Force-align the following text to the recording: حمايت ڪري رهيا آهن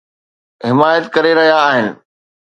حمايت 0.67 1.05
ڪري 1.15 1.31
رهيا 1.37 1.55
آهن 1.67 1.87